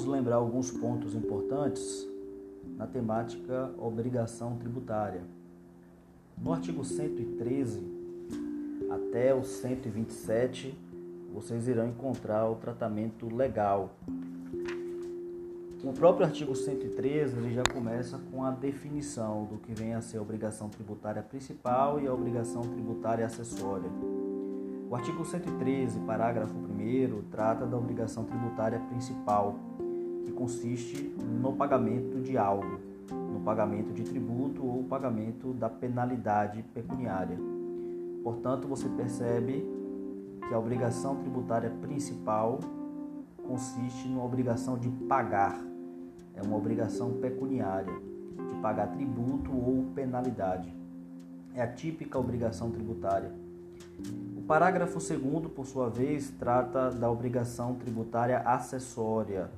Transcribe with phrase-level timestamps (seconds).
[0.00, 2.08] vamos lembrar alguns pontos importantes
[2.78, 5.20] na temática obrigação tributária.
[6.38, 7.82] No artigo 113
[8.90, 10.74] até o 127,
[11.34, 13.90] vocês irão encontrar o tratamento legal.
[15.84, 20.16] O próprio artigo 113 ele já começa com a definição do que vem a ser
[20.16, 23.90] a obrigação tributária principal e a obrigação tributária acessória.
[24.88, 29.56] O artigo 113, parágrafo 1, trata da obrigação tributária principal,
[30.24, 37.38] que consiste no pagamento de algo, no pagamento de tributo ou pagamento da penalidade pecuniária.
[38.22, 39.64] Portanto, você percebe
[40.46, 42.60] que a obrigação tributária principal
[43.46, 45.58] consiste numa obrigação de pagar,
[46.34, 47.92] é uma obrigação pecuniária,
[48.48, 50.74] de pagar tributo ou penalidade.
[51.54, 53.32] É a típica obrigação tributária
[54.50, 59.48] parágrafo 2, por sua vez, trata da obrigação tributária acessória.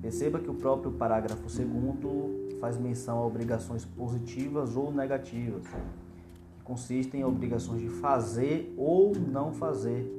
[0.00, 7.20] Perceba que o próprio parágrafo 2 faz menção a obrigações positivas ou negativas, que consistem
[7.20, 10.12] em obrigações de fazer ou não fazer.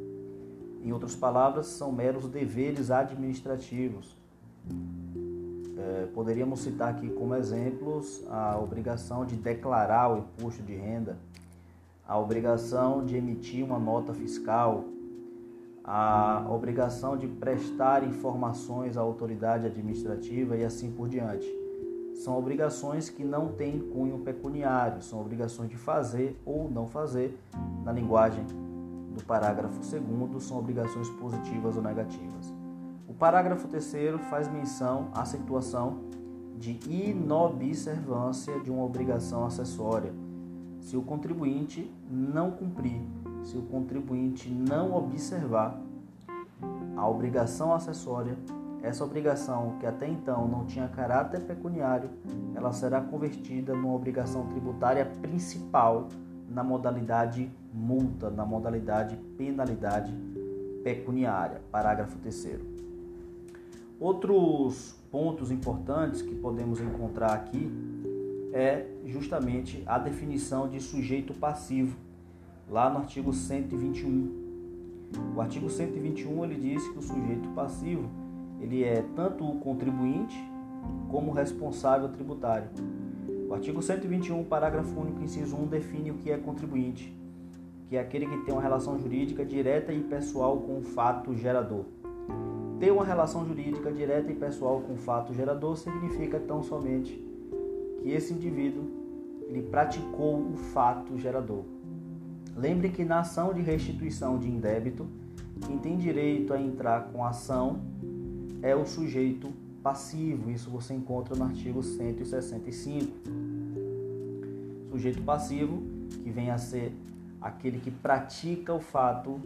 [0.84, 4.16] Em outras palavras, são meros deveres administrativos.
[5.78, 11.18] É, poderíamos citar aqui como exemplos a obrigação de declarar o imposto de renda,
[12.08, 14.86] a obrigação de emitir uma nota fiscal,
[15.88, 21.48] a obrigação de prestar informações à autoridade administrativa e assim por diante.
[22.14, 27.40] São obrigações que não têm cunho pecuniário, são obrigações de fazer ou não fazer.
[27.86, 28.44] Na linguagem
[29.16, 32.54] do parágrafo 2, são obrigações positivas ou negativas.
[33.08, 36.02] O parágrafo 3 faz menção à situação
[36.58, 40.12] de inobservância de uma obrigação acessória
[40.88, 43.02] se o contribuinte não cumprir,
[43.48, 45.82] se o contribuinte não observar
[46.98, 48.38] a obrigação acessória,
[48.84, 52.10] essa obrigação que até então não tinha caráter pecuniário,
[52.54, 56.10] ela será convertida numa obrigação tributária principal
[56.50, 60.14] na modalidade multa, na modalidade penalidade
[60.84, 61.62] pecuniária.
[61.72, 62.60] Parágrafo 3
[63.98, 67.72] Outros pontos importantes que podemos encontrar aqui
[68.52, 71.98] é justamente a definição de sujeito passivo,
[72.70, 74.48] lá no artigo 121.
[75.36, 78.10] O artigo 121 ele diz que o sujeito passivo
[78.60, 80.38] ele é tanto o contribuinte
[81.10, 82.70] como o responsável tributário.
[83.48, 87.16] O artigo 121, parágrafo único, inciso 1, define o que é contribuinte,
[87.88, 91.86] que é aquele que tem uma relação jurídica direta e pessoal com o fato gerador.
[92.80, 97.24] Ter uma relação jurídica direta e pessoal com o fato gerador significa tão somente
[98.02, 98.84] que esse indivíduo
[99.48, 101.64] ele praticou o fato gerador.
[102.58, 105.06] Lembre que na ação de restituição de indébito,
[105.68, 107.82] quem tem direito a entrar com ação
[108.64, 109.54] é o sujeito
[109.84, 110.50] passivo.
[110.50, 113.12] Isso você encontra no artigo 165.
[114.90, 115.84] Sujeito passivo,
[116.24, 116.92] que vem a ser
[117.40, 119.40] aquele que pratica o fato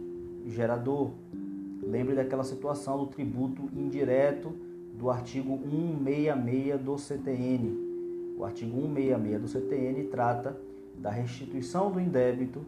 [0.46, 1.10] gerador.
[1.82, 4.54] Lembre daquela situação do tributo indireto
[4.94, 7.92] do artigo 166 do CTN,
[8.38, 10.56] o artigo 166 do CTN trata
[10.96, 12.64] da restituição do indébito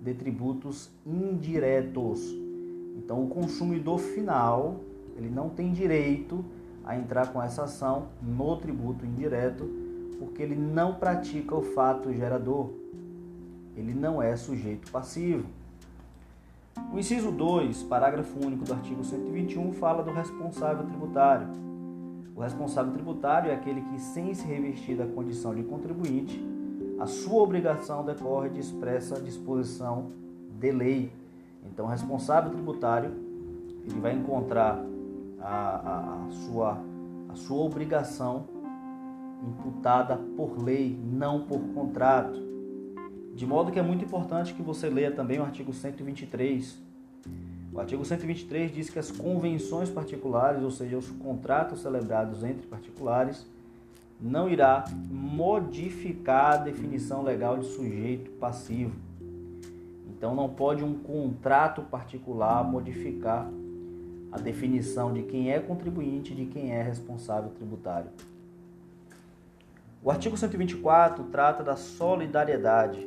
[0.00, 2.22] de tributos indiretos.
[2.96, 4.80] Então, o consumidor final
[5.16, 6.44] ele não tem direito
[6.84, 9.68] a entrar com essa ação no tributo indireto,
[10.18, 12.70] porque ele não pratica o fato gerador.
[13.76, 15.46] Ele não é sujeito passivo.
[16.92, 21.48] O inciso 2, parágrafo único do artigo 121, fala do responsável tributário.
[22.34, 26.42] O responsável tributário é aquele que, sem se revestir da condição de contribuinte,
[27.00, 30.12] a sua obrigação decorre de expressa disposição
[30.58, 31.12] de lei.
[31.64, 33.10] Então, o responsável tributário
[33.84, 34.78] ele vai encontrar
[35.40, 36.78] a, a, a, sua,
[37.28, 38.44] a sua obrigação
[39.42, 42.38] imputada por lei, não por contrato.
[43.34, 46.90] De modo que é muito importante que você leia também o artigo 123
[47.72, 53.46] o artigo 123 diz que as convenções particulares, ou seja, os contratos celebrados entre particulares,
[54.20, 58.94] não irá modificar a definição legal de sujeito passivo.
[60.08, 63.48] Então não pode um contrato particular modificar
[64.30, 68.10] a definição de quem é contribuinte e de quem é responsável tributário.
[70.02, 73.06] O artigo 124 trata da solidariedade.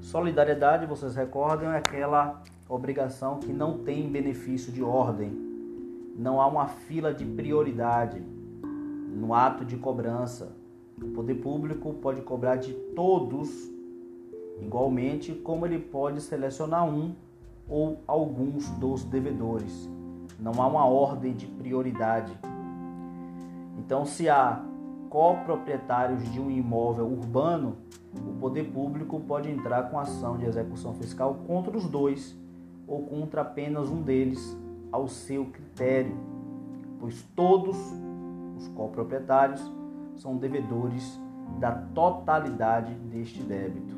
[0.00, 5.30] Solidariedade, vocês recordam, é aquela obrigação que não tem benefício de ordem.
[6.16, 8.22] Não há uma fila de prioridade
[9.18, 10.52] no ato de cobrança.
[11.00, 13.48] O poder público pode cobrar de todos
[14.60, 17.14] igualmente, como ele pode selecionar um
[17.68, 19.88] ou alguns dos devedores.
[20.38, 22.36] Não há uma ordem de prioridade.
[23.78, 24.64] Então, se há
[25.10, 27.76] coproprietários de um imóvel urbano,
[28.14, 32.36] o poder público pode entrar com ação de execução fiscal contra os dois
[32.86, 34.56] ou contra apenas um deles,
[34.90, 36.16] ao seu critério,
[36.98, 37.76] pois todos
[38.58, 39.62] os coproprietários
[40.16, 41.18] são devedores
[41.60, 43.96] da totalidade deste débito.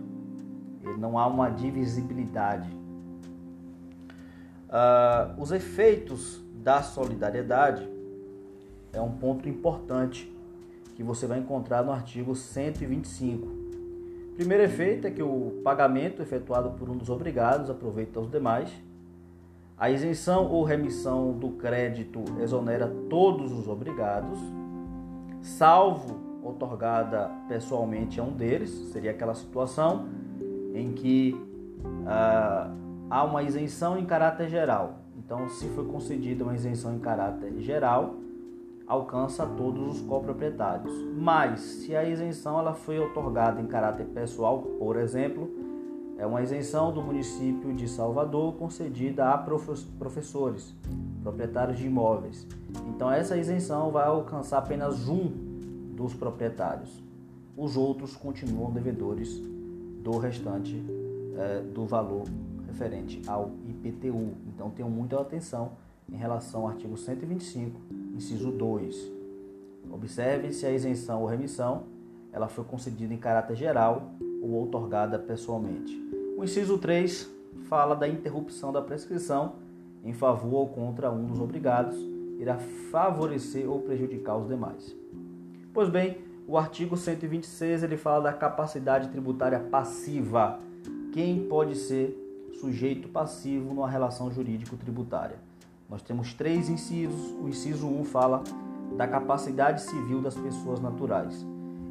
[0.99, 2.71] Não há uma divisibilidade.
[4.69, 7.89] Uh, os efeitos da solidariedade
[8.93, 10.33] é um ponto importante
[10.95, 13.49] que você vai encontrar no artigo 125.
[14.35, 18.71] Primeiro efeito é que o pagamento efetuado por um dos obrigados aproveita os demais.
[19.81, 24.39] A isenção ou remissão do crédito exonera todos os obrigados,
[25.41, 30.07] salvo otorgada pessoalmente a um deles, seria aquela situação
[30.75, 31.35] em que
[32.07, 32.71] ah,
[33.09, 34.97] há uma isenção em caráter geral.
[35.17, 38.17] Então, se foi concedida uma isenção em caráter geral,
[38.87, 40.93] alcança todos os coproprietários.
[41.17, 45.70] Mas, se a isenção ela foi otorgada em caráter pessoal, por exemplo,
[46.21, 50.75] é uma isenção do município de Salvador concedida a professores,
[51.23, 52.47] proprietários de imóveis.
[52.89, 55.33] Então, essa isenção vai alcançar apenas um
[55.97, 57.03] dos proprietários.
[57.57, 59.41] Os outros continuam devedores
[60.03, 60.85] do restante
[61.39, 62.25] é, do valor
[62.67, 64.35] referente ao IPTU.
[64.47, 65.73] Então tenham muita atenção
[66.07, 67.81] em relação ao artigo 125,
[68.15, 69.11] inciso 2.
[69.91, 71.85] Observe se a isenção ou remissão
[72.31, 74.13] ela foi concedida em caráter geral
[74.43, 76.10] ou outorgada pessoalmente.
[76.41, 77.31] O inciso 3
[77.69, 79.57] fala da interrupção da prescrição
[80.03, 81.95] em favor ou contra um dos obrigados,
[82.39, 82.57] irá
[82.91, 84.97] favorecer ou prejudicar os demais.
[85.75, 86.17] Pois bem,
[86.49, 90.59] o artigo 126 ele fala da capacidade tributária passiva.
[91.13, 92.17] Quem pode ser
[92.59, 95.37] sujeito passivo numa relação jurídico-tributária?
[95.91, 97.33] Nós temos três incisos.
[97.33, 98.43] O inciso 1 fala
[98.97, 101.45] da capacidade civil das pessoas naturais.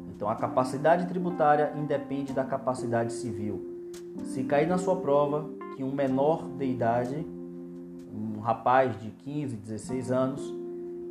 [0.08, 3.69] Então, a capacidade tributária independe da capacidade civil.
[4.24, 7.26] Se cair na sua prova que um menor de idade,
[8.12, 10.60] um rapaz de 15, 16 anos,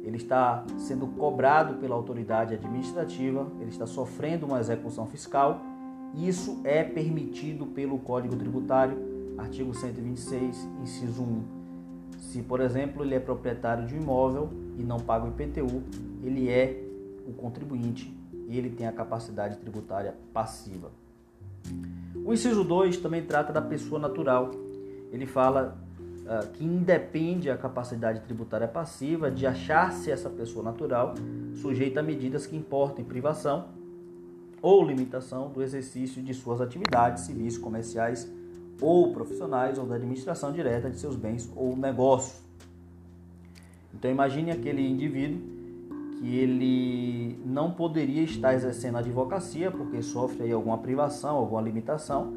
[0.03, 5.61] ele está sendo cobrado pela autoridade administrativa, ele está sofrendo uma execução fiscal.
[6.15, 8.97] Isso é permitido pelo Código Tributário,
[9.37, 11.43] artigo 126, inciso 1.
[12.19, 15.83] Se, por exemplo, ele é proprietário de um imóvel e não paga o IPTU,
[16.23, 16.83] ele é
[17.27, 18.13] o contribuinte
[18.47, 20.91] e ele tem a capacidade tributária passiva.
[22.25, 24.51] O inciso 2 também trata da pessoa natural.
[25.11, 25.77] Ele fala
[26.27, 31.15] ah, que independe a capacidade tributária passiva de achar-se essa pessoa natural
[31.55, 33.69] sujeita a medidas que importem privação
[34.61, 38.31] ou limitação do exercício de suas atividades civis, comerciais
[38.79, 42.39] ou profissionais ou da administração direta de seus bens ou negócios.
[43.91, 45.58] Então imagine aquele indivíduo
[46.19, 52.33] que ele não poderia estar exercendo a advocacia porque sofre aí alguma privação, alguma limitação,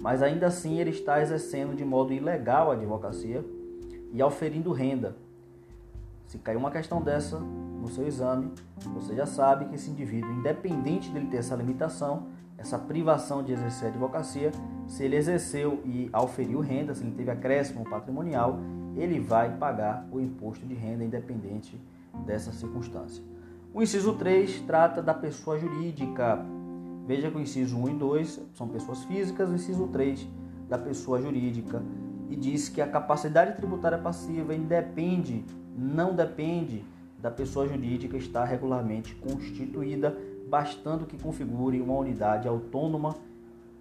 [0.00, 3.44] mas ainda assim ele está exercendo de modo ilegal a advocacia
[4.10, 5.16] e auferindo renda.
[6.26, 8.50] Se cair uma questão dessa no seu exame,
[8.94, 13.88] você já sabe que esse indivíduo, independente dele ter essa limitação, essa privação de exercer
[13.88, 14.50] a advocacia,
[14.88, 18.58] se ele exerceu e auferiu renda, se ele teve acréscimo patrimonial,
[18.96, 21.78] ele vai pagar o imposto de renda independente
[22.24, 23.22] dessa circunstância.
[23.72, 26.44] O inciso 3 trata da pessoa jurídica,
[27.06, 30.26] Veja que o inciso 1 e 2 são pessoas físicas, o inciso 3
[30.68, 31.80] da pessoa jurídica.
[32.28, 35.44] E diz que a capacidade tributária passiva independe,
[35.78, 36.84] não depende
[37.20, 40.18] da pessoa jurídica estar regularmente constituída,
[40.48, 43.14] bastando que configure uma unidade autônoma,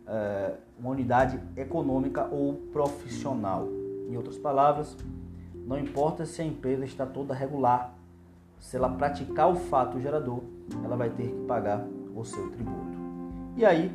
[0.06, 3.68] eh, uma unidade econômica ou profissional.
[4.08, 4.96] Em outras palavras,
[5.66, 7.95] não importa se a empresa está toda regular,
[8.66, 10.42] se ela praticar o fato gerador,
[10.84, 12.98] ela vai ter que pagar o seu tributo.
[13.56, 13.92] E aí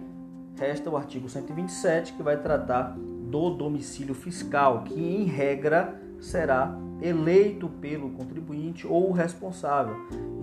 [0.57, 6.73] resta o artigo 127 que vai tratar do domicílio fiscal, que em regra será
[7.03, 9.97] eleito pelo contribuinte ou o responsável.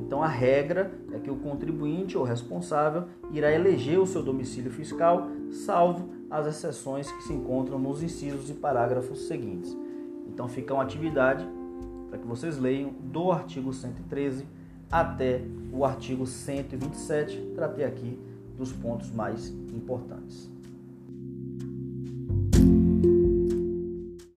[0.05, 5.25] Então a regra é que o contribuinte ou responsável irá eleger o seu domicílio fiscal,
[5.51, 9.73] salvo as exceções que se encontram nos incisos e parágrafos seguintes.
[10.27, 11.47] Então fica uma atividade
[12.17, 14.45] para que vocês leiam do artigo 113
[14.91, 17.53] até o artigo 127.
[17.55, 18.19] Tratei aqui
[18.57, 20.49] dos pontos mais importantes.